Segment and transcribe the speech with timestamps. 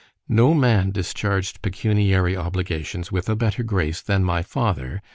[0.27, 5.03] No man discharged pecuniary obligations with a better grace than my father.